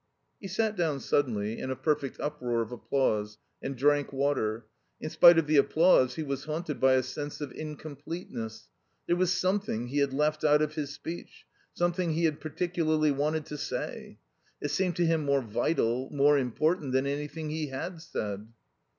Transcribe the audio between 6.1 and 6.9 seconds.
he was haunted